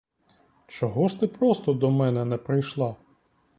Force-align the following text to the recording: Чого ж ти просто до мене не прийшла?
Чого 0.67 1.07
ж 1.07 1.19
ти 1.19 1.27
просто 1.27 1.73
до 1.73 1.91
мене 1.91 2.25
не 2.25 2.37
прийшла? 2.37 2.95